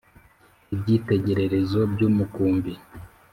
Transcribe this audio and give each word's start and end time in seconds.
Ibyitegererezo 0.73 1.79
by 1.91 1.99
umukumbi 2.09 2.71